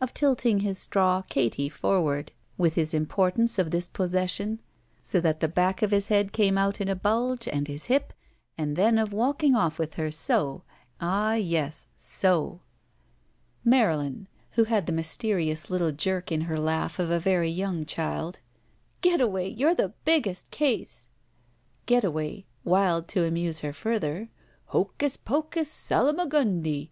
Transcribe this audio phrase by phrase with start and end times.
[0.00, 4.58] Of tilting his straw "katy forward, with his importance of this pos session,
[5.02, 8.14] so that the back of his head came out in a bulge and his hip,
[8.56, 10.62] and then of walking ofE with her, so!
[10.98, 12.62] Ah yes, so!
[13.66, 18.38] Marylin (who had the mysterious little jerk in her laugh of a very young child):'
[18.82, 21.06] * Getaway, you're the biggest case!"
[21.84, 24.30] Getaway {wild to amuse her further):
[24.68, 26.84] Hocus pocus, Salamagundi!